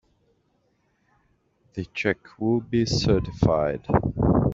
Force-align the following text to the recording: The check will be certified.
The 1.75 1.85
check 1.85 2.17
will 2.39 2.59
be 2.61 2.87
certified. 2.87 3.85